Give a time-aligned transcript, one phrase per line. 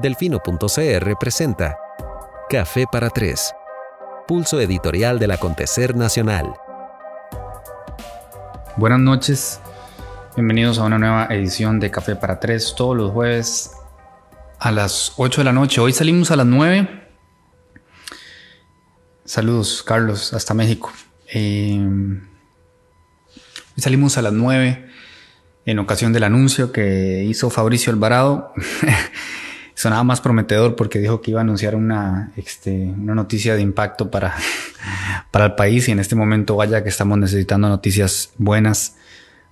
[0.00, 1.78] Delfino.cr presenta
[2.50, 3.54] Café para Tres,
[4.28, 6.52] pulso editorial del acontecer nacional.
[8.76, 9.58] Buenas noches,
[10.36, 13.72] bienvenidos a una nueva edición de Café para Tres, todos los jueves
[14.58, 15.80] a las 8 de la noche.
[15.80, 17.08] Hoy salimos a las 9.
[19.24, 20.92] Saludos, Carlos, hasta México.
[21.32, 24.90] Eh, hoy salimos a las 9
[25.64, 28.52] en ocasión del anuncio que hizo Fabricio Alvarado.
[29.76, 34.10] sonaba más prometedor porque dijo que iba a anunciar una, este, una noticia de impacto
[34.10, 34.34] para,
[35.30, 38.96] para el país y en este momento vaya que estamos necesitando noticias buenas.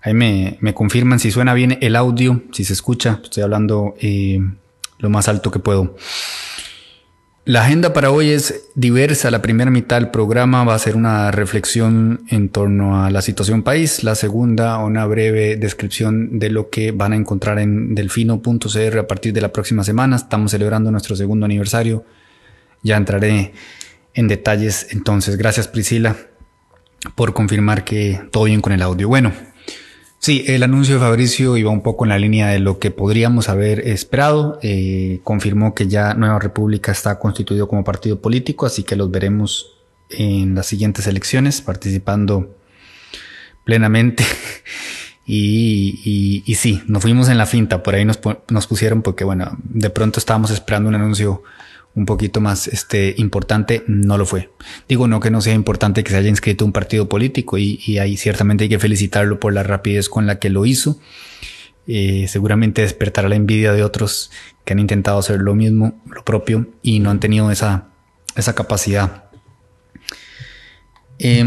[0.00, 4.40] Ahí me, me confirman si suena bien el audio, si se escucha, estoy hablando eh,
[4.98, 5.94] lo más alto que puedo.
[7.46, 9.30] La agenda para hoy es diversa.
[9.30, 13.62] La primera mitad del programa va a ser una reflexión en torno a la situación
[13.62, 14.02] país.
[14.02, 19.34] La segunda, una breve descripción de lo que van a encontrar en delfino.cr a partir
[19.34, 20.16] de la próxima semana.
[20.16, 22.06] Estamos celebrando nuestro segundo aniversario.
[22.82, 23.52] Ya entraré
[24.14, 25.36] en detalles entonces.
[25.36, 26.16] Gracias Priscila
[27.14, 29.06] por confirmar que todo bien con el audio.
[29.06, 29.32] Bueno,
[30.24, 33.50] Sí, el anuncio de Fabricio iba un poco en la línea de lo que podríamos
[33.50, 34.58] haber esperado.
[34.62, 39.76] Eh, confirmó que ya Nueva República está constituido como partido político, así que los veremos
[40.08, 42.56] en las siguientes elecciones participando
[43.64, 44.24] plenamente.
[45.26, 49.90] y, sí, nos fuimos en la finta, por ahí nos, nos pusieron porque bueno, de
[49.90, 51.42] pronto estábamos esperando un anuncio
[51.94, 54.50] un poquito más este, importante, no lo fue.
[54.88, 58.16] Digo, no que no sea importante que se haya inscrito un partido político y, ahí
[58.16, 60.98] ciertamente hay que felicitarlo por la rapidez con la que lo hizo.
[61.86, 64.30] Eh, seguramente despertará la envidia de otros
[64.64, 67.88] que han intentado hacer lo mismo, lo propio, y no han tenido esa,
[68.34, 69.24] esa capacidad.
[71.20, 71.44] Eh,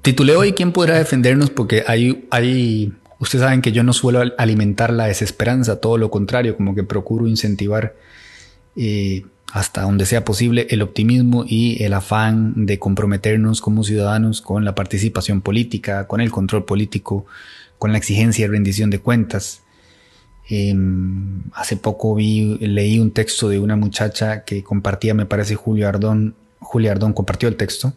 [0.00, 1.50] titulé hoy ¿Quién podrá defendernos?
[1.50, 6.56] Porque hay, hay, ustedes saben que yo no suelo alimentar la desesperanza, todo lo contrario,
[6.56, 7.94] como que procuro incentivar
[8.78, 14.64] eh, hasta donde sea posible el optimismo y el afán de comprometernos como ciudadanos con
[14.64, 17.26] la participación política, con el control político,
[17.78, 19.62] con la exigencia de rendición de cuentas.
[20.48, 25.88] Em, hace poco vi, leí un texto de una muchacha que compartía, me parece Julio
[25.88, 27.94] Ardón, Julio Ardón compartió el texto,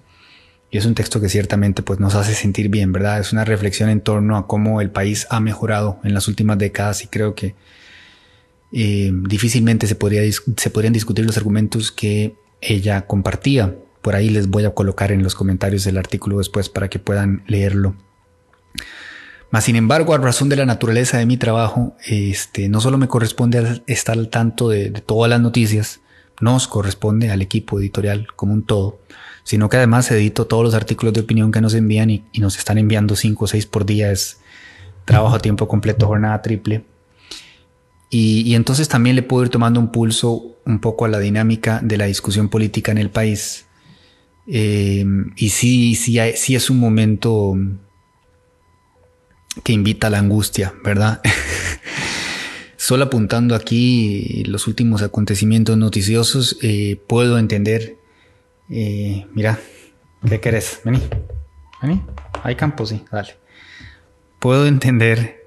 [0.71, 3.19] y es un texto que ciertamente pues, nos hace sentir bien, ¿verdad?
[3.19, 7.03] Es una reflexión en torno a cómo el país ha mejorado en las últimas décadas
[7.03, 7.55] y creo que
[8.71, 13.75] eh, difícilmente se, podría, se podrían discutir los argumentos que ella compartía.
[14.01, 17.43] Por ahí les voy a colocar en los comentarios el artículo después para que puedan
[17.47, 17.95] leerlo.
[19.51, 23.09] Mas, sin embargo, a razón de la naturaleza de mi trabajo, este, no solo me
[23.09, 25.99] corresponde estar al tanto de, todas las noticias,
[26.39, 29.01] nos corresponde al equipo editorial como un todo,
[29.43, 32.57] sino que además edito todos los artículos de opinión que nos envían y, y nos
[32.57, 34.09] están enviando cinco o seis por día.
[34.11, 34.39] Es
[35.03, 36.85] trabajo a tiempo completo, jornada triple.
[38.13, 41.97] Y, entonces también le puedo ir tomando un pulso un poco a la dinámica de
[41.97, 43.65] la discusión política en el país.
[44.47, 45.05] Eh,
[45.37, 47.57] y sí, sí, sí es un momento
[49.63, 51.21] que invita a la angustia, ¿verdad?
[52.75, 57.95] Solo apuntando aquí los últimos acontecimientos noticiosos, eh, puedo entender.
[58.69, 59.57] Eh, mira,
[60.27, 60.81] ¿qué querés?
[60.83, 60.99] Vení,
[61.81, 62.01] vení.
[62.43, 63.35] Hay campo, sí, dale.
[64.39, 65.40] Puedo entender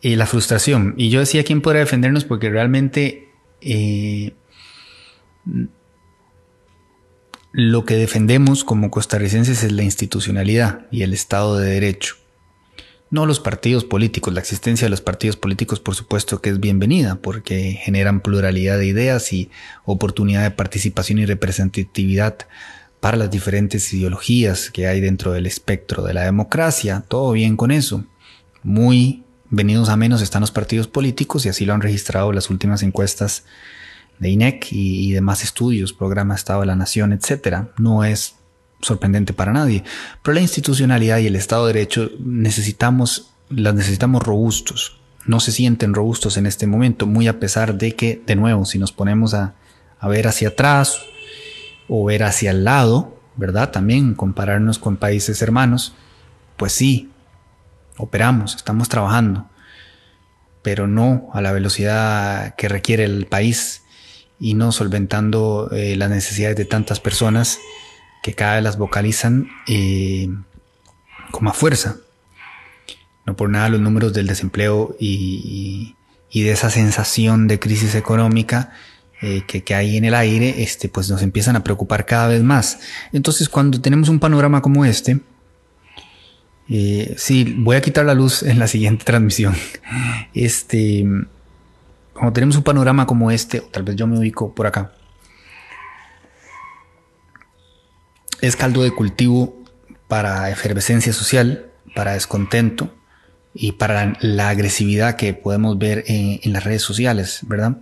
[0.00, 0.94] y la frustración.
[0.96, 3.28] Y yo decía quién podrá defendernos porque realmente
[3.60, 4.32] eh,
[7.52, 12.16] lo que defendemos como costarricenses es la institucionalidad y el Estado de Derecho.
[13.10, 14.32] No los partidos políticos.
[14.32, 18.86] La existencia de los partidos políticos, por supuesto, que es bienvenida porque generan pluralidad de
[18.86, 19.50] ideas y
[19.84, 22.38] oportunidad de participación y representatividad
[23.00, 27.02] para las diferentes ideologías que hay dentro del espectro de la democracia.
[27.08, 28.04] Todo bien con eso.
[28.62, 32.82] Muy venidos a menos están los partidos políticos y así lo han registrado las últimas
[32.82, 33.44] encuestas
[34.18, 37.70] de INEC y, demás estudios, programa Estado de la Nación, etcétera.
[37.78, 38.36] No es
[38.80, 39.82] sorprendente para nadie,
[40.22, 45.00] pero la institucionalidad y el Estado de Derecho necesitamos, las necesitamos robustos.
[45.26, 48.78] No se sienten robustos en este momento, muy a pesar de que, de nuevo, si
[48.78, 49.54] nos ponemos a,
[49.98, 50.98] a ver hacia atrás
[51.88, 53.70] o ver hacia el lado, ¿verdad?
[53.70, 55.94] También compararnos con países hermanos,
[56.56, 57.09] pues sí,
[57.96, 59.48] operamos, estamos trabajando,
[60.62, 63.82] pero no a la velocidad que requiere el país
[64.38, 67.58] y no solventando eh, las necesidades de tantas personas
[68.22, 70.28] que cada vez las vocalizan eh,
[71.30, 71.96] con más fuerza.
[73.26, 75.94] No por nada los números del desempleo y,
[76.32, 78.72] de esa sensación de crisis económica
[79.20, 82.42] eh, que, que, hay en el aire, este, pues nos empiezan a preocupar cada vez
[82.42, 82.80] más.
[83.12, 85.20] Entonces, cuando tenemos un panorama como este,
[86.72, 89.54] eh, sí, voy a quitar la luz en la siguiente transmisión.
[90.32, 91.04] Este,
[92.12, 94.92] Cuando tenemos un panorama como este, o tal vez yo me ubico por acá,
[98.40, 99.62] es caldo de cultivo
[100.06, 102.94] para efervescencia social, para descontento
[103.52, 107.78] y para la agresividad que podemos ver en, las redes sociales, ¿verdad?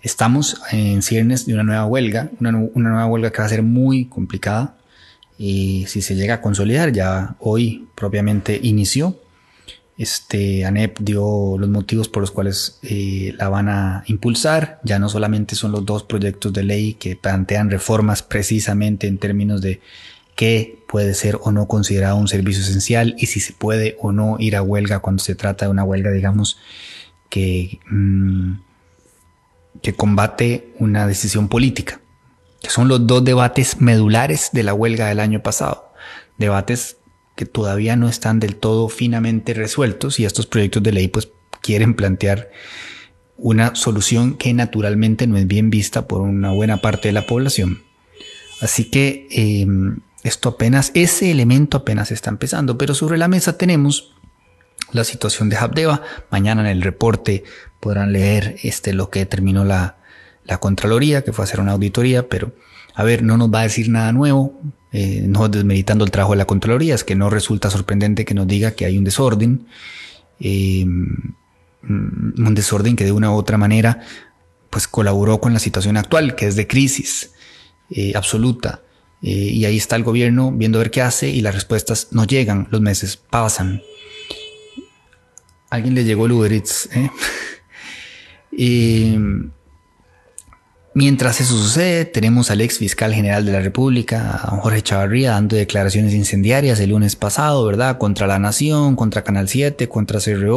[0.00, 4.06] Estamos en ciernes de una nueva huelga, una, nueva huelga que va a ser muy
[4.06, 4.77] complicada
[5.38, 9.16] y si se llega a consolidar, ya hoy propiamente inició,
[9.98, 14.80] este, ANEP dio los motivos por los cuales eh, la van a impulsar.
[14.84, 19.60] Ya no solamente son los dos proyectos de ley que plantean reformas precisamente en términos
[19.60, 19.80] de
[20.36, 24.36] qué puede ser o no considerado un servicio esencial y si se puede o no
[24.38, 26.58] ir a huelga cuando se trata de una huelga, digamos,
[27.28, 28.52] que, mm,
[29.82, 32.00] que combate una decisión política.
[32.60, 35.92] Que son los dos debates medulares de la huelga del año pasado.
[36.38, 36.96] Debates
[37.36, 41.28] que todavía no están del todo finamente resueltos y estos proyectos de ley pues
[41.62, 42.50] quieren plantear
[43.36, 47.82] una solución que naturalmente no es bien vista por una buena parte de la población.
[48.60, 54.14] Así que em, esto apenas, ese elemento apenas está empezando, pero sobre la mesa tenemos
[54.92, 56.02] la situación de Habdeba.
[56.30, 57.44] Mañana en el reporte
[57.78, 59.97] podrán leer este, lo que determinó la,
[60.48, 62.52] la Contraloría, que fue a hacer una auditoría, pero
[62.94, 64.60] a ver, no nos va a decir nada nuevo,
[64.90, 68.48] eh, no desmeritando el trabajo de la Contraloría, es que no resulta sorprendente que nos
[68.48, 69.66] diga que hay un desorden,
[70.40, 74.00] eh, un desorden que de una u otra manera
[74.70, 77.32] pues colaboró con la situación actual, que es de crisis
[77.90, 78.82] eh, absoluta.
[79.20, 82.68] y ahí está el gobierno viendo a ver qué hace y las respuestas no llegan,
[82.70, 83.82] los meses pasan.
[85.70, 86.88] Alguien le llegó el Eats.
[90.98, 96.12] Mientras eso sucede, tenemos al ex fiscal general de la República, Jorge Chavarría, dando declaraciones
[96.12, 97.98] incendiarias el lunes pasado, ¿verdad?
[97.98, 100.48] Contra la Nación, contra Canal 7, contra CR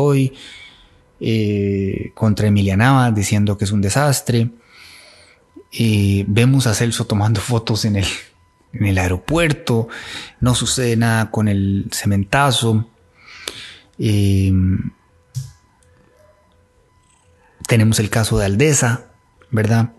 [1.19, 4.49] eh, contra Emilia Nava, diciendo que es un desastre.
[5.73, 8.07] Eh, vemos a Celso tomando fotos en el,
[8.73, 9.89] en el aeropuerto,
[10.39, 12.89] no sucede nada con el cementazo.
[13.99, 14.51] Eh,
[17.67, 19.05] tenemos el caso de Aldesa,
[19.51, 19.91] ¿verdad?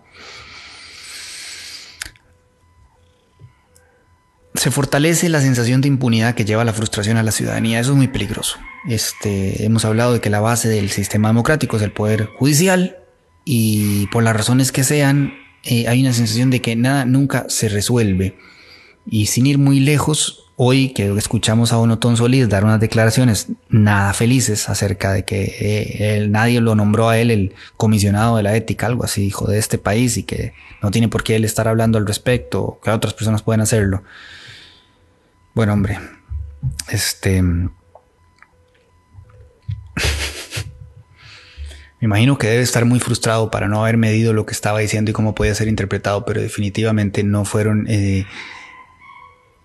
[4.63, 7.81] Se fortalece la sensación de impunidad que lleva la frustración a la ciudadanía.
[7.81, 8.59] Eso es muy peligroso.
[8.87, 12.95] Este, hemos hablado de que la base del sistema democrático es el poder judicial
[13.43, 15.33] y por las razones que sean,
[15.65, 18.37] eh, hay una sensación de que nada nunca se resuelve.
[19.05, 24.13] Y sin ir muy lejos, hoy que escuchamos a Onotón Solís dar unas declaraciones nada
[24.13, 28.85] felices acerca de que eh, nadie lo nombró a él el comisionado de la ética,
[28.85, 31.97] algo así, hijo de este país, y que no tiene por qué él estar hablando
[31.97, 34.03] al respecto, que otras personas pueden hacerlo.
[35.53, 35.99] Bueno, hombre,
[36.89, 37.41] este...
[37.43, 37.69] Me
[42.01, 45.13] imagino que debe estar muy frustrado para no haber medido lo que estaba diciendo y
[45.13, 47.85] cómo podía ser interpretado, pero definitivamente no fueron...
[47.87, 48.25] Eh,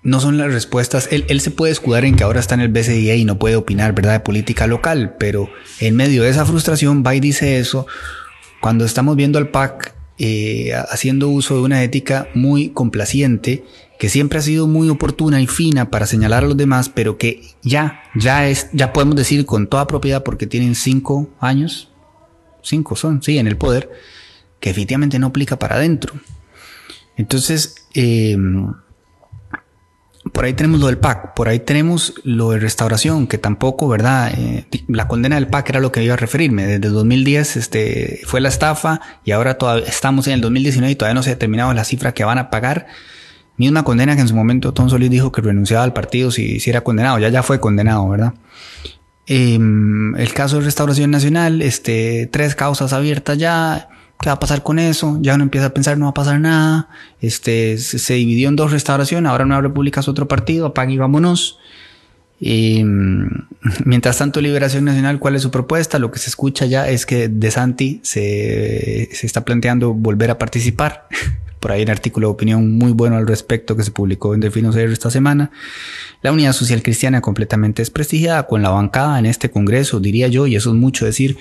[0.02, 1.08] no son las respuestas.
[1.10, 3.94] Él, se puede escudar en que ahora está en el BCIA y no puede opinar,
[3.94, 5.50] ¿verdad?, de política local, pero
[5.80, 7.86] en medio de esa frustración va dice eso.
[8.60, 13.64] Cuando estamos viendo al PAC eh, haciendo uso de una ética muy complaciente
[13.98, 17.42] que siempre ha sido muy oportuna y fina para señalar a los demás, pero que
[17.62, 21.90] ya, ya es, ya podemos decir con toda propiedad porque tienen cinco años,
[22.62, 23.90] cinco son, sí, en el poder,
[24.60, 26.14] que efectivamente no aplica para adentro.
[27.16, 28.36] Entonces, eh,
[30.32, 34.32] por ahí tenemos lo del PAC, por ahí tenemos lo de restauración, que tampoco, ¿verdad?
[34.36, 36.66] Eh, la condena del PAC era lo que iba a referirme.
[36.66, 41.22] Desde 2010 este, fue la estafa y ahora estamos en el 2019 y todavía no
[41.22, 42.86] se ha determinado la cifra que van a pagar.
[43.58, 46.70] Misma condena que en su momento Tom Solís dijo que renunciaba al partido si, si
[46.70, 47.18] era condenado.
[47.18, 48.34] Ya ya fue condenado, ¿verdad?
[49.26, 53.88] Em, el caso de Restauración Nacional, este, tres causas abiertas ya
[54.20, 55.16] ¿Qué va a pasar con eso?
[55.20, 56.88] Ya uno empieza a pensar, no va a pasar nada.
[57.20, 61.58] Este, se, dividió en dos restauraciones, ahora Nueva República es otro partido, apague y vámonos.
[62.40, 63.26] Mm,
[63.84, 66.00] mientras tanto, Liberación Nacional, ¿cuál es su propuesta?
[66.00, 70.38] Lo que se escucha ya es que De Santi se, se está planteando volver a
[70.38, 71.06] participar.
[71.60, 74.70] Por ahí un artículo de opinión muy bueno al respecto que se publicó en Delfino
[74.70, 75.50] esta semana.
[76.22, 80.56] La Unidad Social Cristiana completamente desprestigiada con la bancada en este Congreso, diría yo, y
[80.56, 81.36] eso es mucho decir,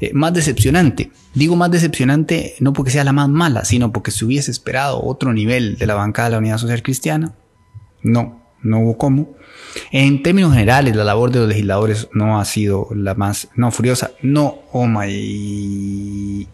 [0.00, 1.10] eh, más decepcionante.
[1.34, 5.32] Digo más decepcionante no porque sea la más mala, sino porque se hubiese esperado otro
[5.32, 7.34] nivel de la bancada de la Unidad Social Cristiana.
[8.02, 9.34] No, no hubo cómo.
[9.90, 14.12] En términos generales, la labor de los legisladores no ha sido la más, no, furiosa.
[14.22, 16.46] No, oh my.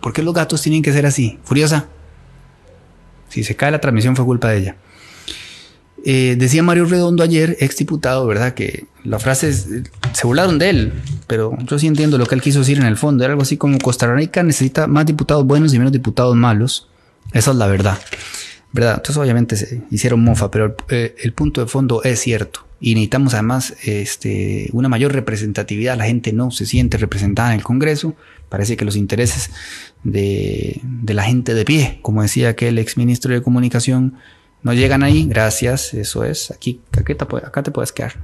[0.00, 1.38] ¿Por qué los gatos tienen que ser así?
[1.44, 1.86] Furiosa.
[3.28, 4.76] Si se cae la transmisión fue culpa de ella.
[6.04, 8.54] Eh, decía Mario Redondo ayer, ex diputado, ¿verdad?
[8.54, 10.92] Que la frase se burlaron de él,
[11.26, 13.22] pero yo sí entiendo lo que él quiso decir en el fondo.
[13.22, 16.88] Era algo así como Costa Rica necesita más diputados buenos y menos diputados malos.
[17.32, 17.98] Esa es la verdad.
[18.72, 18.94] ¿Verdad?
[18.96, 22.66] Entonces obviamente se hicieron mofa, pero eh, el punto de fondo es cierto.
[22.80, 25.98] Y necesitamos además este, una mayor representatividad.
[25.98, 28.14] La gente no se siente representada en el Congreso.
[28.48, 29.50] Parece que los intereses
[30.02, 34.14] de, de la gente de pie, como decía aquel ex ministro de Comunicación,
[34.62, 38.14] no llegan ahí, gracias, eso es, aquí, acá te puedes quedar.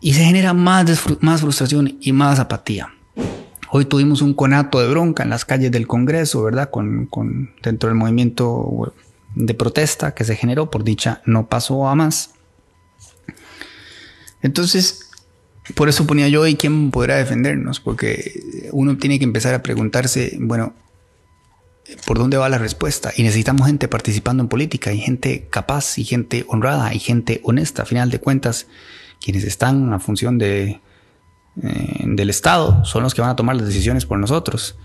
[0.00, 0.84] Y se genera más,
[1.20, 2.92] más frustración y más apatía.
[3.70, 6.68] Hoy tuvimos un conato de bronca en las calles del Congreso, ¿verdad?
[6.70, 8.92] Con, con, dentro del movimiento
[9.34, 12.30] de protesta que se generó, por dicha, no pasó a más.
[14.42, 15.10] Entonces,
[15.74, 17.80] por eso ponía yo, ¿y quién podrá defendernos?
[17.80, 20.74] Porque uno tiene que empezar a preguntarse, bueno,
[22.06, 23.12] por dónde va la respuesta.
[23.16, 27.82] Y necesitamos gente participando en política, y gente capaz, y gente honrada, y gente honesta.
[27.82, 28.66] A final de cuentas,
[29.20, 30.80] quienes están a función de,
[31.62, 34.76] eh, del Estado son los que van a tomar las decisiones por nosotros.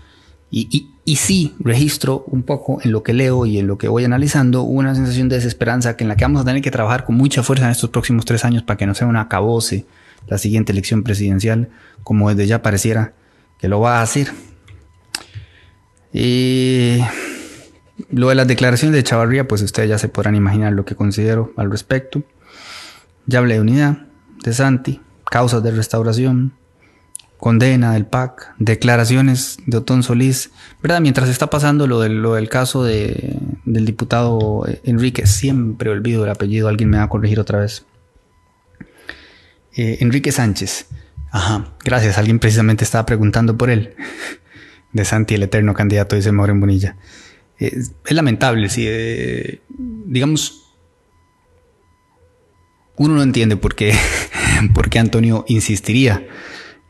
[0.50, 4.04] Y, y, sí, registro un poco en lo que leo y en lo que voy
[4.04, 7.16] analizando una sensación de desesperanza que en la que vamos a tener que trabajar con
[7.16, 9.86] mucha fuerza en estos próximos tres años para que no sea una acabose
[10.26, 11.70] la siguiente elección presidencial,
[12.02, 13.14] como desde ya pareciera
[13.58, 14.32] que lo va a hacer.
[16.12, 16.98] Y
[18.10, 21.52] lo de las declaraciones de Chavarría, pues ustedes ya se podrán imaginar lo que considero
[21.56, 22.22] al respecto.
[23.26, 24.06] Ya hablé de unidad,
[24.44, 26.52] de Santi, causas de restauración,
[27.38, 30.50] condena del PAC, declaraciones de Otón Solís,
[30.82, 31.00] ¿verdad?
[31.00, 36.30] Mientras está pasando lo del, lo del caso de, del diputado Enrique, siempre olvido el
[36.30, 37.86] apellido, alguien me va a corregir otra vez.
[39.76, 40.86] Eh, Enrique Sánchez.
[41.30, 43.94] Ajá, gracias, alguien precisamente estaba preguntando por él
[44.92, 46.96] de Santi, el eterno candidato, dice Maureen Bonilla.
[47.58, 48.84] es lamentable, sí.
[48.88, 50.74] Eh, digamos,
[52.96, 53.94] uno no entiende por qué,
[54.74, 56.26] por qué Antonio insistiría.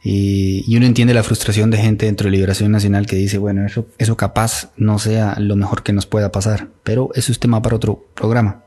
[0.02, 3.88] Y, uno entiende la frustración de gente dentro de Liberación Nacional que dice, bueno, eso,
[3.98, 6.68] eso capaz no sea lo mejor que nos pueda pasar.
[6.84, 8.64] Pero eso es tema para otro programa.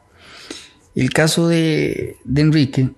[0.93, 2.89] El caso de, Enrique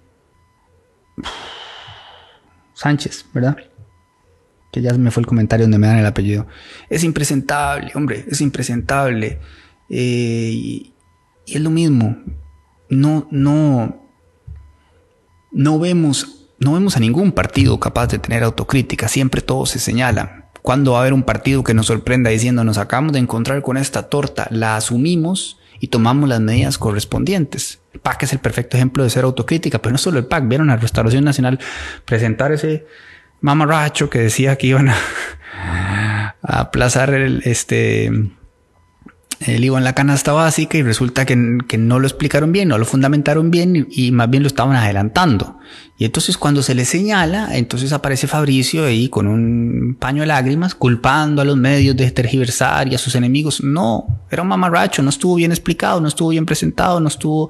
[2.74, 3.58] Sánchez, ¿verdad?
[4.72, 6.48] que ya me fue el comentario donde me dan el apellido.
[6.90, 9.40] Es impresentable, hombre, es impresentable.
[9.88, 10.94] Eh, y,
[11.46, 12.18] es lo mismo.
[12.90, 14.10] No, no,
[15.52, 19.08] no vemos, no vemos a ningún partido capaz de tener autocrítica.
[19.08, 20.46] Siempre todos se señalan.
[20.62, 23.78] Cuando va a haber un partido que nos sorprenda diciendo nos acabamos de encontrar con
[23.78, 27.82] esta torta, la asumimos y tomamos las medidas correspondientes.
[27.92, 30.48] El PAC es el perfecto ejemplo de ser autocrítica, pero no solo el PAC.
[30.48, 31.60] Vieron a Restauración Nacional
[32.06, 32.86] presentar ese
[33.42, 38.10] mamarracho que decía que iban a, aplazar el, este,
[39.46, 42.86] el IVA en la canasta básica y resulta que, no lo explicaron bien, no lo
[42.86, 45.58] fundamentaron bien y, más bien lo estaban adelantando.
[45.98, 50.76] Y entonces cuando se le señala, entonces aparece Fabricio ahí con un paño de lágrimas
[50.76, 53.64] culpando a los medios de tergiversar y a sus enemigos.
[53.64, 57.50] No, era un mamarracho, no estuvo bien explicado, no estuvo bien presentado, no estuvo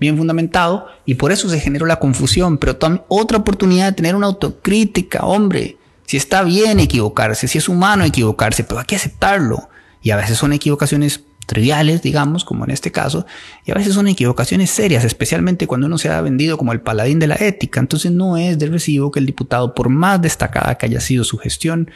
[0.00, 2.58] bien fundamentado y por eso se generó la confusión.
[2.58, 2.76] Pero
[3.08, 5.78] otra oportunidad de tener una autocrítica, hombre.
[6.06, 9.68] Si está bien equivocarse, si es humano equivocarse, pero hay que aceptarlo.
[10.02, 13.26] Y a veces son equivocaciones triviales, digamos, como en este caso,
[13.64, 17.18] y a veces son equivocaciones serias, especialmente cuando uno se ha vendido como el paladín
[17.18, 17.80] de la ética.
[17.80, 21.38] Entonces no es de recibo que el diputado, por más destacada que haya sido su
[21.38, 21.90] gestión,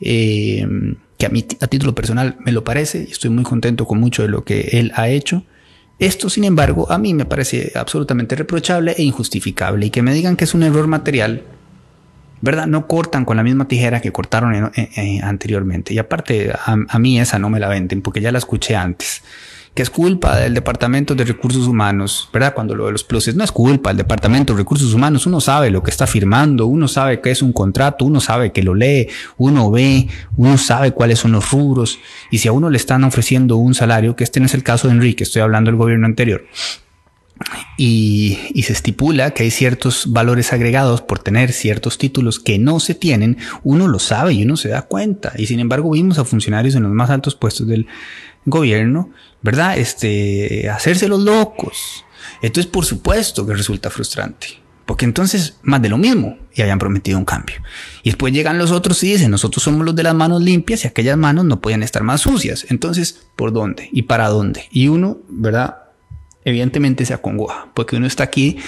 [0.00, 0.66] eh,
[1.18, 4.22] que a mí a título personal me lo parece, y estoy muy contento con mucho
[4.22, 5.44] de lo que él ha hecho,
[5.98, 10.36] esto, sin embargo, a mí me parece absolutamente reprochable e injustificable, y que me digan
[10.36, 11.42] que es un error material,
[12.40, 12.66] ¿verdad?
[12.66, 14.72] No cortan con la misma tijera que cortaron
[15.22, 15.94] anteriormente.
[15.94, 19.22] Y aparte, a, mí esa no me la venden porque ya la escuché antes.
[19.74, 22.54] Que es culpa del Departamento de Recursos Humanos, ¿verdad?
[22.54, 25.26] Cuando lo de los pluses no es culpa del Departamento de Recursos Humanos.
[25.26, 28.64] Uno sabe lo que está firmando, uno sabe que es un contrato, uno sabe que
[28.64, 32.00] lo lee, uno ve, uno sabe cuáles son los rubros.
[32.32, 34.88] Y si a uno le están ofreciendo un salario, que este no es el caso
[34.88, 36.44] de Enrique, estoy hablando del gobierno anterior,
[37.76, 42.94] y, se estipula que hay ciertos valores agregados por tener ciertos títulos que no se
[42.94, 45.32] tienen, uno lo sabe y uno se da cuenta.
[45.36, 47.86] Y sin embargo vimos a funcionarios en los más altos puestos del
[48.44, 49.10] gobierno,
[49.42, 49.78] ¿verdad?
[49.78, 52.04] Este, hacerse los locos.
[52.42, 54.60] Entonces, por supuesto que resulta frustrante.
[54.86, 57.56] Porque entonces, más de lo mismo, y habían prometido un cambio.
[58.02, 60.88] Y después llegan los otros y dicen, nosotros somos los de las manos limpias y
[60.88, 62.66] aquellas manos no podían estar más sucias.
[62.70, 63.88] Entonces, ¿por dónde?
[63.92, 64.64] ¿Y para dónde?
[64.72, 65.89] Y uno, ¿verdad?
[66.44, 68.58] Evidentemente se acongoja, porque uno está aquí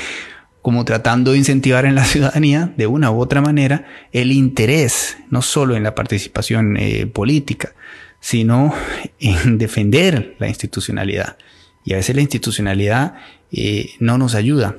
[0.63, 5.43] como tratando de incentivar en la ciudadanía, de una u otra manera, el interés, no
[5.43, 7.75] solo en la participación eh, política,
[8.21, 8.73] sino
[9.19, 11.37] en defender la institucionalidad.
[11.85, 13.15] Y a veces la institucionalidad
[13.51, 14.77] eh, no nos ayuda.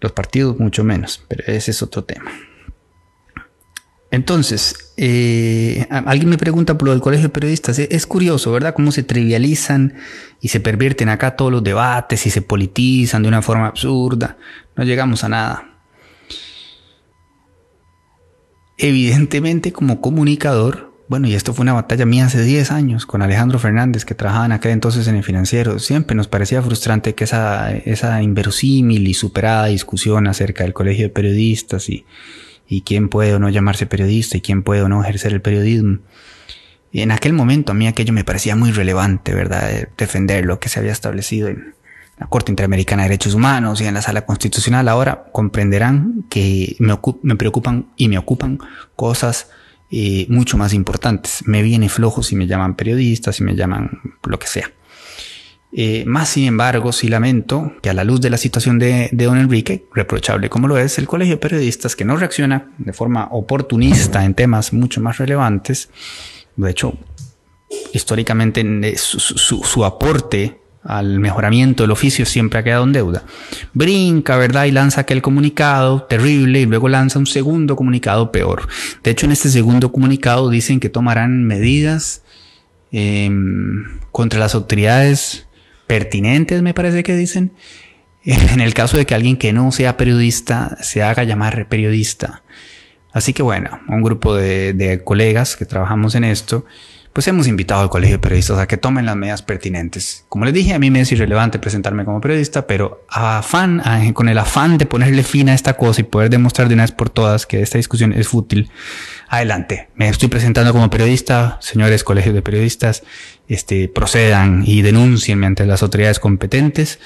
[0.00, 2.30] Los partidos mucho menos, pero ese es otro tema.
[4.10, 7.78] Entonces, eh, alguien me pregunta por lo del colegio de periodistas.
[7.78, 8.74] Es, curioso, ¿verdad?
[8.74, 9.94] Cómo se trivializan
[10.40, 14.36] y se pervierten acá todos los debates y se politizan de una forma absurda.
[14.76, 15.68] No llegamos a nada.
[18.76, 23.58] Evidentemente, como comunicador, bueno, y esto fue una batalla mía hace 10 años con Alejandro
[23.58, 25.78] Fernández, que trabajaba en aquel entonces en el financiero.
[25.78, 31.10] Siempre nos parecía frustrante que esa, esa inverosímil y superada discusión acerca del colegio de
[31.10, 32.06] periodistas y
[32.72, 35.98] y quién puede o no llamarse periodista y quién puede o no ejercer el periodismo.
[36.90, 39.88] Y en aquel momento a mí aquello me parecía muy relevante, ¿verdad?
[39.98, 41.74] Defender lo que se había establecido en
[42.18, 44.88] la Corte Interamericana de Derechos Humanos y en la Sala Constitucional.
[44.88, 48.58] Ahora comprenderán que me, me preocupan y me ocupan
[48.96, 49.50] cosas
[49.90, 51.46] eh, mucho más importantes.
[51.46, 54.70] Me viene flojo si me llaman periodista, si me llaman lo que sea.
[55.74, 59.38] Eh, más sin embargo, sí lamento que a la luz de la situación de, don
[59.38, 64.24] Enrique, reprochable como lo es, el Colegio de Periodistas que no reacciona de forma oportunista
[64.24, 65.88] en temas mucho más relevantes,
[66.56, 66.98] de hecho,
[67.94, 68.62] históricamente
[68.96, 73.24] su, aporte al mejoramiento del oficio siempre ha quedado en deuda.
[73.72, 74.64] Brinca, ¿verdad?
[74.66, 78.68] Y lanza aquel comunicado terrible y luego lanza un segundo comunicado peor.
[79.02, 82.24] De hecho, en este segundo comunicado dicen que tomarán medidas
[82.90, 85.46] em, contra las autoridades
[85.86, 87.52] pertinentes, me parece que dicen,
[88.24, 92.42] en el caso de que alguien que no sea periodista se haga llamar periodista.
[93.12, 96.64] Así que bueno, un grupo de, colegas que trabajamos en esto,
[97.12, 100.24] pues hemos invitado al Colegio de Periodistas a que tomen las medidas pertinentes.
[100.28, 103.82] Como les dije, a mí me es irrelevante presentarme como periodista, pero afán,
[104.14, 106.92] con el afán de ponerle fin a esta cosa y poder demostrar de una vez
[106.92, 108.70] por todas que esta discusión es fútil,
[109.28, 109.88] adelante.
[109.94, 113.02] Me estoy presentando como periodista, señores colegios de periodistas,
[113.46, 116.98] este, procedan y denuncienme ante las autoridades competentes.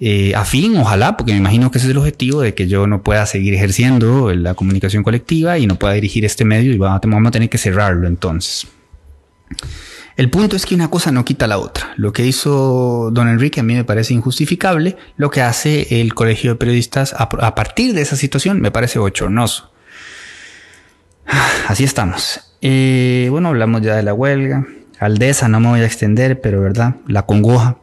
[0.00, 2.86] Eh, a fin, ojalá, porque me imagino que ese es el objetivo de que yo
[2.86, 7.26] no pueda seguir ejerciendo la comunicación colectiva y no pueda dirigir este medio y vamos
[7.26, 8.66] a tener que cerrarlo entonces.
[10.16, 11.94] El punto es que una cosa no quita la otra.
[11.96, 14.96] Lo que hizo don Enrique a mí me parece injustificable.
[15.16, 19.70] Lo que hace el Colegio de Periodistas a, partir de esa situación me parece bochornoso.
[21.68, 22.52] Así estamos.
[22.60, 24.66] Eh, bueno, hablamos ya de la huelga.
[24.98, 27.78] Aldesa no me voy a extender, pero verdad, la congoja,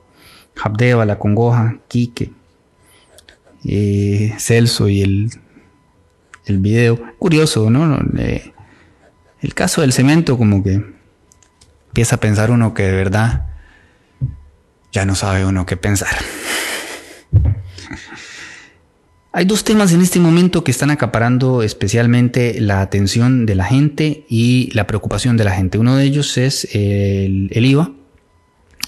[0.62, 2.32] Habdeba, la congoja, Quique,
[3.66, 5.32] eh, Celso y el,
[6.46, 7.00] el video.
[7.18, 8.00] Curioso, ¿no?
[8.20, 8.54] Eh,
[9.42, 10.97] el caso del cemento como que
[11.98, 13.48] empieza a pensar uno que de verdad
[14.92, 16.16] ya no sabe uno qué pensar.
[19.32, 24.28] Hay dos temas en este momento que están acaparando especialmente la atención de la gente
[24.30, 25.80] y la preocupación de la gente.
[25.80, 27.90] Uno de ellos es el, IVA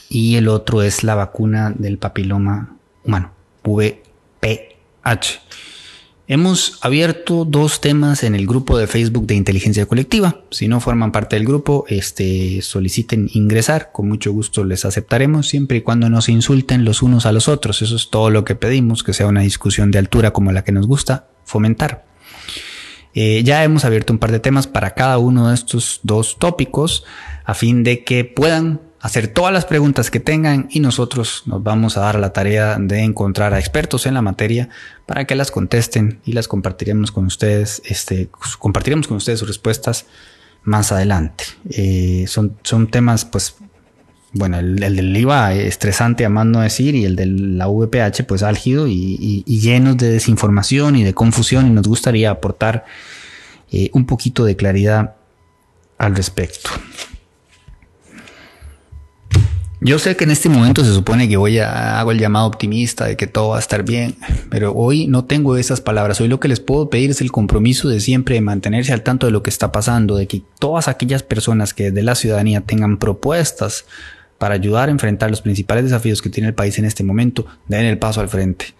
[0.07, 3.31] y el otro es la vacuna del papiloma humano,
[3.63, 5.39] VPH.
[6.31, 10.41] Hemos abierto dos temas en el grupo de Facebook de Inteligencia Colectiva.
[10.51, 13.89] Si no forman parte del grupo, este, soliciten ingresar.
[13.91, 17.47] Con mucho gusto les aceptaremos, siempre y cuando no se insulten los unos a los
[17.47, 17.81] otros.
[17.81, 20.71] Eso es todo lo que pedimos, que sea una discusión de altura como la que
[20.71, 22.05] nos gusta fomentar.
[23.15, 27.05] Eh, ya hemos abierto un par de temas para cada uno de estos dos tópicos
[27.43, 31.97] a fin de que puedan hacer todas las preguntas que tengan y nosotros nos vamos
[31.97, 34.69] a dar la tarea de encontrar a expertos en la materia
[35.05, 40.05] para que las contesten y las compartiremos con ustedes, este, compartiremos con ustedes sus respuestas
[40.63, 41.45] más adelante.
[41.69, 43.55] Eh, son, son temas, pues,
[44.33, 48.43] bueno, el, del IVA estresante a más no decir y el de la VPH, pues
[48.43, 52.85] álgido y, llenos de desinformación y de confusión y nos gustaría aportar
[53.71, 55.15] eh, un poquito de claridad
[55.97, 56.69] al respecto.
[59.81, 63.05] Yo sé que en este momento se supone que voy a hago el llamado optimista
[63.05, 64.15] de que todo va a estar bien,
[64.49, 66.19] pero hoy no tengo esas palabras.
[66.19, 69.25] Hoy lo que les puedo pedir es el compromiso de siempre de mantenerse al tanto
[69.25, 72.97] de lo que está pasando, de que todas aquellas personas que desde la ciudadanía tengan
[72.97, 73.85] propuestas
[74.37, 77.85] para ayudar a enfrentar los principales desafíos que tiene el país en este momento, den
[77.85, 78.73] el paso al frente.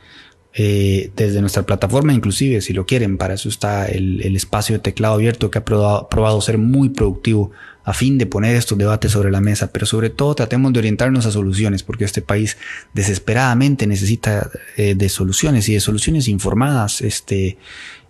[0.53, 5.13] Eh, desde nuestra plataforma, inclusive, si lo quieren, para eso está el, espacio de teclado
[5.13, 7.51] abierto que ha probado ser muy productivo
[7.83, 11.25] a fin de poner estos debates sobre la mesa, pero sobre todo tratemos de orientarnos
[11.25, 12.57] a soluciones, porque este país
[12.93, 17.57] desesperadamente necesita eh, de soluciones y de soluciones informadas, este,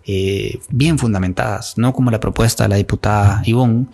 [0.06, 3.86] eh, bien fundamentadas, no como la propuesta de la diputada Ivonne.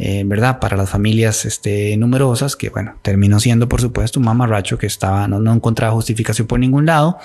[0.00, 0.60] Eh, ¿verdad?
[0.60, 5.26] Para las familias este, numerosas, que bueno, terminó siendo por supuesto un mamarracho que estaba,
[5.26, 7.18] no, no encontraba justificación por ningún lado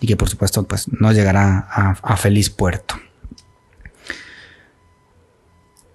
[0.00, 1.66] y que por supuesto pues no llegará
[2.00, 2.94] a feliz puerto.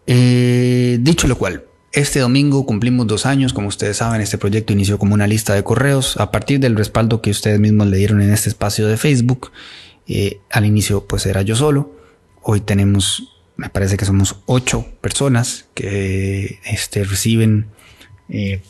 [0.07, 4.97] Eh, dicho lo cual, Este domingo cumplimos dos años, como ustedes saben, este proyecto inició
[4.97, 8.31] como una lista de correos a partir del respaldo que ustedes mismos le dieron en
[8.31, 9.51] este espacio de Facebook.
[10.07, 11.93] Eh, al inicio pues era yo solo,
[12.41, 17.67] hoy tenemos, me parece que somos ocho personas que este, reciben,
[18.29, 18.61] eh,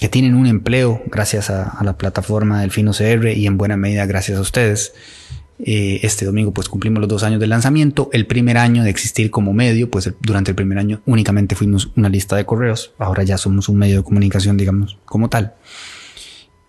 [0.00, 3.76] que tienen un empleo gracias a, a la plataforma del Fino CR y en buena
[3.76, 4.94] medida gracias a ustedes.
[5.58, 8.10] Eh, este domingo pues cumplimos los dos años del lanzamiento.
[8.12, 12.08] El primer año de existir como medio, pues durante el primer año únicamente fuimos una
[12.08, 12.92] lista de correos.
[12.98, 15.54] Ahora ya somos un medio de comunicación, digamos, como tal.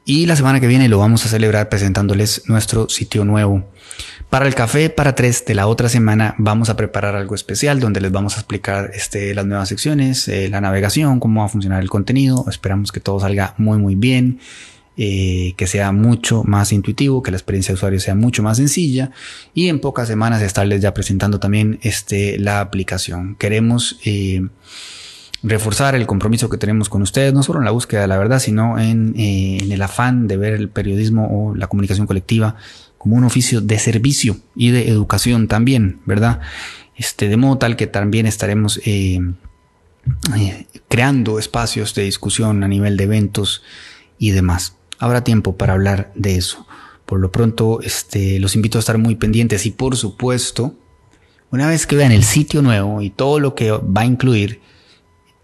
[0.06, 3.65] Y la semana que viene lo vamos a celebrar presentándoles nuestro sitio nuevo.
[4.30, 8.02] Para el café para tres de la otra semana vamos a preparar algo especial donde
[8.02, 11.82] les vamos a explicar este, las nuevas secciones, eh, la navegación, cómo va a funcionar
[11.82, 12.46] el contenido.
[12.50, 14.39] Esperamos que todo salga muy muy bien.
[14.96, 19.10] Eh, que sea mucho más intuitivo, que la experiencia de usuario sea mucho más sencilla
[19.56, 23.36] y en pocas semanas estarles ya presentando también este, la aplicación.
[23.40, 24.48] Queremos eh,
[25.42, 28.38] reforzar el compromiso que tenemos con ustedes, no solo en la búsqueda de la verdad,
[28.38, 32.56] sino en, eh, en el afán de ver el periodismo o la comunicación colectiva
[33.00, 36.40] como un oficio de servicio y de educación también, ¿verdad?
[36.96, 38.80] Este, de modo tal que también estaremos
[40.88, 43.64] creando espacios de discusión a nivel de eventos
[44.20, 46.66] y demás habrá tiempo para hablar de eso.
[47.06, 50.76] Por lo pronto, este, los invito a estar muy pendientes y por supuesto,
[51.52, 54.62] una vez que vean el sitio nuevo y todo lo que va a incluir,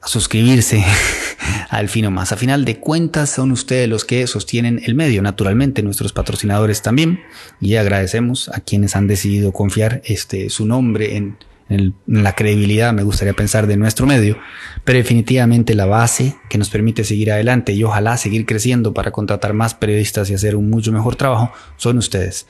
[0.01, 0.83] a suscribirse
[1.69, 2.31] al Fino Más.
[2.31, 7.19] A final de cuentas, son ustedes los que sostienen el medio, naturalmente, nuestros patrocinadores también.
[7.59, 11.37] Y agradecemos a quienes han decidido confiar este, su nombre en
[11.69, 14.37] en, la credibilidad, me gustaría pensar, de nuestro medio,
[14.83, 19.53] pero definitivamente la base que nos permite seguir adelante y ojalá seguir creciendo para contratar
[19.53, 22.47] más periodistas y hacer un mucho mejor trabajo son ustedes.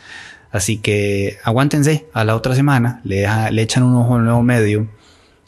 [0.52, 3.28] Así que aguántense a la otra semana, le,
[3.62, 4.88] echan un ojo al nuevo medio,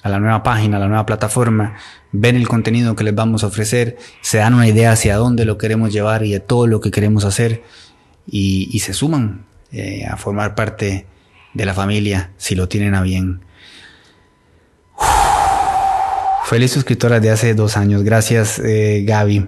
[0.04, 1.76] a la nueva página, a la nueva plataforma,
[2.12, 5.58] ven el contenido que les vamos a ofrecer, se dan una idea hacia dónde lo
[5.58, 7.64] queremos llevar y de todo lo que queremos hacer
[8.28, 11.06] y, se suman eh, a formar parte
[11.54, 13.42] de la familia si lo tienen a bien.
[16.52, 18.04] Feliz suscriptora de hace dos años.
[18.04, 19.48] Gracias, eh, Gaby.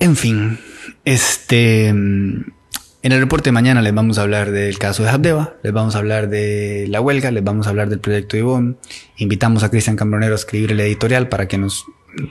[0.00, 0.58] En fin,
[1.04, 1.88] este.
[1.88, 2.54] En
[3.02, 5.98] el reporte de mañana les vamos a hablar del caso de Habdeba, les vamos a
[5.98, 8.76] hablar de la huelga, les vamos a hablar del proyecto Ivonne.
[9.18, 11.84] Invitamos a Cristian Cambronero a escribir el editorial para que nos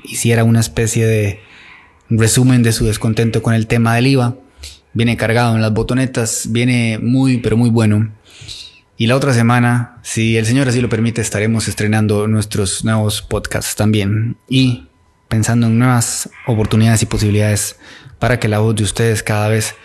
[0.05, 1.39] hiciera una especie de
[2.09, 4.37] resumen de su descontento con el tema del IVA.
[4.93, 8.11] Viene cargado en las botonetas, viene muy, pero muy bueno.
[8.97, 13.75] Y la otra semana, si el Señor así lo permite, estaremos estrenando nuestros nuevos podcasts
[13.75, 14.87] también y
[15.27, 17.77] pensando en nuevas oportunidades y posibilidades
[18.17, 19.75] para que la voz de ustedes cada vez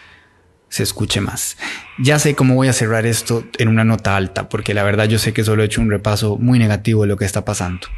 [0.71, 1.59] se escuche más.
[2.03, 5.19] Ya sé cómo voy a cerrar esto en una nota alta, porque la verdad yo
[5.19, 7.89] sé que solo he hecho un repaso muy negativo de lo que está pasando.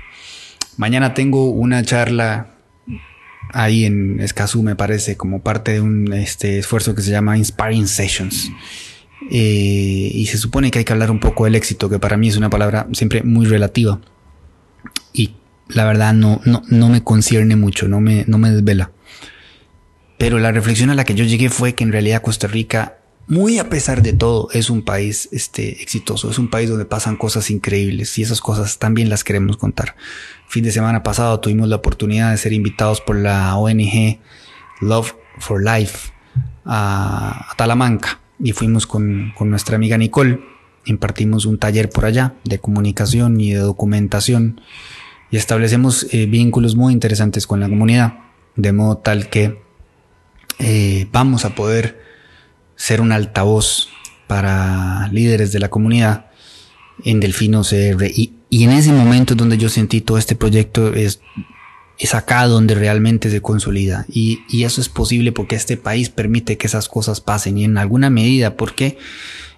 [0.76, 2.48] Mañana tengo una charla
[3.52, 7.86] ahí en Escazú, me parece, como parte de un este, esfuerzo que se llama Inspiring
[7.86, 8.50] Sessions.
[9.30, 12.28] Eh, y se supone que hay que hablar un poco del éxito, que para mí
[12.28, 14.00] es una palabra siempre muy relativa.
[15.12, 15.34] Y
[15.68, 18.90] la verdad no, no, no me concierne mucho, no me, no me desvela.
[20.18, 23.58] Pero la reflexión a la que yo llegué fue que en realidad Costa Rica, muy
[23.58, 27.50] a pesar de todo, es un país este, exitoso, es un país donde pasan cosas
[27.50, 29.96] increíbles y esas cosas también las queremos contar.
[30.46, 34.18] Fin de semana pasado tuvimos la oportunidad de ser invitados por la ONG
[34.80, 36.10] Love for Life
[36.64, 40.38] a, a Talamanca y fuimos con, nuestra amiga Nicole.
[40.84, 44.60] Impartimos un taller por allá de comunicación y de documentación
[45.30, 48.18] y establecemos eh, vínculos muy interesantes con la comunidad,
[48.54, 49.62] de modo tal que
[50.58, 51.98] eh, vamos a poder
[52.76, 53.88] ser un altavoz
[54.26, 56.26] para líderes de la comunidad
[57.02, 58.04] en Delfino CR.
[58.14, 61.22] Y, y en ese momento donde yo sentí todo este proyecto es
[61.98, 64.04] es acá donde realmente se consolida.
[64.08, 67.58] Y, eso es posible porque este país permite que esas cosas pasen.
[67.58, 68.98] Y en alguna medida porque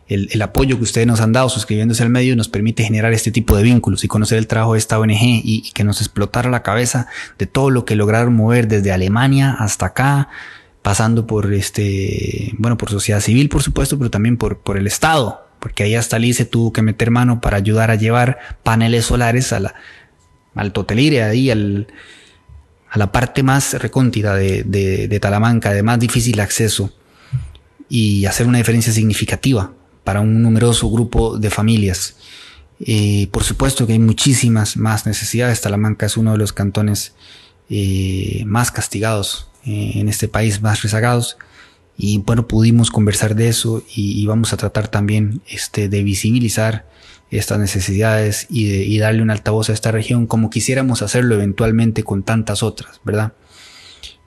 [0.08, 3.56] el, apoyo que ustedes nos han dado suscribiéndose al medio nos permite generar este tipo
[3.56, 7.08] de vínculos y conocer el trabajo de esta ONG y, que nos explotara la cabeza
[7.38, 10.28] de todo lo que lograron mover desde Alemania hasta acá,
[10.82, 15.48] pasando por este, bueno, por sociedad civil, por supuesto, pero también por, por el Estado,
[15.58, 19.60] porque ahí hasta se tuvo que meter mano para ayudar a llevar paneles solares a
[19.60, 19.74] la,
[20.54, 21.88] al Totelire, ahí al,
[22.96, 26.90] a la parte más recóndita de, Talamanca, de más difícil acceso,
[27.90, 29.70] y hacer una diferencia significativa
[30.02, 32.16] para un numeroso grupo de familias.
[32.80, 35.60] Eh, por supuesto que hay muchísimas más necesidades.
[35.60, 37.12] Talamanca es uno de los cantones
[37.68, 41.36] eh, más castigados eh, en este país, más rezagados.
[41.96, 46.86] Y bueno, pudimos conversar de eso y, vamos a tratar también este, de visibilizar
[47.30, 52.02] estas necesidades y, de, y darle un altavoz a esta región como quisiéramos hacerlo eventualmente
[52.04, 53.32] con tantas otras, ¿verdad?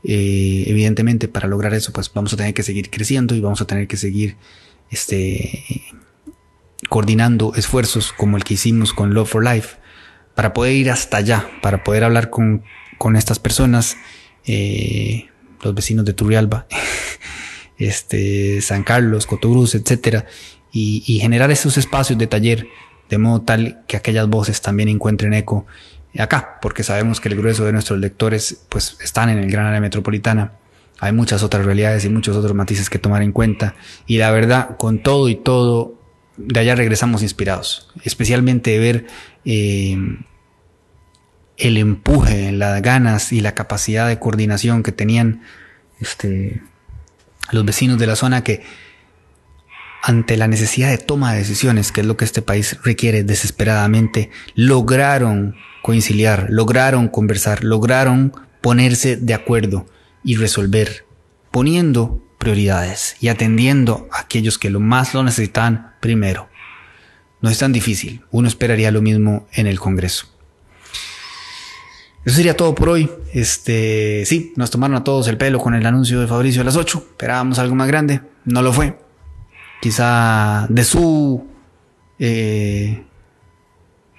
[0.03, 3.67] Eh, evidentemente para lograr eso pues vamos a tener que seguir creciendo y vamos a
[3.67, 4.37] tener que seguir
[4.91, 5.83] este,
[6.87, 9.77] coordinando esfuerzos como el que hicimos con Love for Life
[10.35, 12.63] para poder ir hasta allá, para poder hablar con,
[12.97, 13.97] con estas personas,
[14.45, 15.27] eh,
[15.61, 16.65] los vecinos de Turrialba,
[17.79, 20.25] este, San Carlos, Cotobruz, etcétera,
[20.71, 22.67] y, generar esos espacios de taller
[23.09, 25.65] de modo tal que aquellas voces también encuentren eco
[26.17, 29.81] acá, porque sabemos que el grueso de nuestros lectores pues están en el gran área
[29.81, 30.53] metropolitana.
[30.99, 33.75] Hay muchas otras realidades y muchos otros matices que tomar en cuenta.
[34.05, 35.95] Y la verdad, con todo y todo,
[36.35, 37.89] de allá regresamos inspirados.
[38.03, 39.07] Especialmente de ver
[39.45, 39.97] eh,
[41.57, 45.43] el empuje, las ganas y la capacidad de coordinación que tenían
[45.99, 46.61] este,
[47.51, 48.63] los vecinos de la zona que
[50.01, 54.29] ante la necesidad de toma de decisiones, que es lo que este país requiere desesperadamente,
[54.55, 59.85] lograron conciliar, lograron conversar, lograron ponerse de acuerdo
[60.23, 61.05] y resolver,
[61.51, 66.49] poniendo prioridades y atendiendo a aquellos que lo más lo necesitan primero.
[67.41, 70.38] No es tan difícil, uno esperaría lo mismo en el Congreso.
[72.25, 73.09] Eso sería todo por hoy.
[73.33, 76.75] Este, sí, nos tomaron a todos el pelo con el anuncio de Fabricio a las
[76.75, 77.05] 8.
[77.11, 78.99] Esperábamos algo más grande, no lo fue.
[79.81, 81.47] Quizá de su
[82.19, 83.03] eh,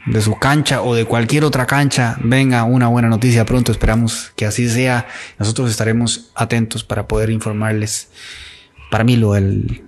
[0.06, 3.72] de su cancha o de cualquier otra cancha venga una buena noticia pronto.
[3.72, 5.06] Esperamos que así sea.
[5.38, 8.08] Nosotros estaremos atentos para poder informarles.
[8.90, 9.84] Para mí lo del,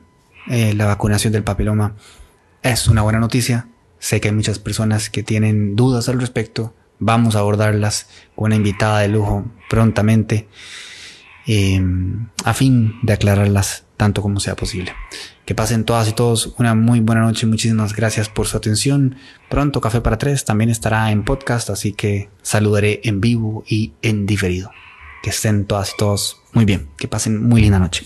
[0.48, 1.94] eh, la vacunación del papiloma
[2.62, 3.68] es una buena noticia.
[3.98, 6.75] Sé que hay muchas personas que tienen dudas al respecto.
[6.98, 10.48] Vamos a abordarlas con una invitada de lujo prontamente
[11.46, 11.83] eh,
[12.44, 14.94] a fin de aclararlas tanto como sea posible.
[15.44, 17.46] Que pasen todas y todos una muy buena noche.
[17.46, 19.16] Muchísimas gracias por su atención.
[19.48, 24.26] Pronto Café para Tres también estará en podcast, así que saludaré en vivo y en
[24.26, 24.70] diferido.
[25.22, 26.88] Que estén todas y todos muy bien.
[26.96, 28.05] Que pasen muy linda noche.